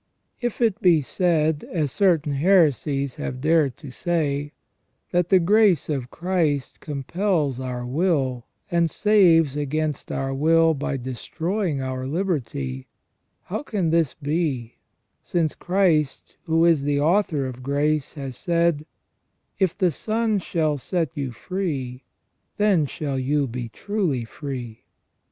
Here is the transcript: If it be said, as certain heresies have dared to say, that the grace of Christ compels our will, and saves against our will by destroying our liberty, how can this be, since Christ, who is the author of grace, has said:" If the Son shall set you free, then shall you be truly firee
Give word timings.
If 0.39 0.61
it 0.61 0.81
be 0.81 1.01
said, 1.01 1.63
as 1.71 1.91
certain 1.91 2.33
heresies 2.33 3.17
have 3.17 3.39
dared 3.39 3.77
to 3.77 3.91
say, 3.91 4.51
that 5.11 5.29
the 5.29 5.37
grace 5.37 5.89
of 5.89 6.09
Christ 6.09 6.79
compels 6.79 7.59
our 7.59 7.85
will, 7.85 8.47
and 8.71 8.89
saves 8.89 9.55
against 9.55 10.11
our 10.11 10.33
will 10.33 10.73
by 10.73 10.97
destroying 10.97 11.83
our 11.83 12.07
liberty, 12.07 12.87
how 13.43 13.61
can 13.61 13.91
this 13.91 14.15
be, 14.15 14.77
since 15.21 15.53
Christ, 15.53 16.35
who 16.45 16.65
is 16.65 16.81
the 16.81 16.99
author 16.99 17.45
of 17.45 17.61
grace, 17.61 18.13
has 18.15 18.35
said:" 18.35 18.87
If 19.59 19.77
the 19.77 19.91
Son 19.91 20.39
shall 20.39 20.79
set 20.79 21.11
you 21.15 21.31
free, 21.31 22.05
then 22.57 22.87
shall 22.87 23.19
you 23.19 23.45
be 23.47 23.69
truly 23.69 24.25
firee 24.25 24.77